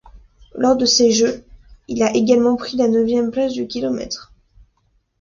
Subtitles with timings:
[0.55, 1.45] Lors de ces Jeux,
[1.87, 4.33] il a également pris la neuvième place du kilomètre.